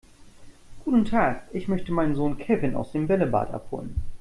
Guten 0.83 1.05
Tag, 1.05 1.43
ich 1.53 1.67
möchte 1.67 1.91
meinen 1.91 2.15
Sohn 2.15 2.39
Kevin 2.39 2.73
aus 2.73 2.91
dem 2.91 3.05
Bällebad 3.05 3.53
abholen. 3.53 4.01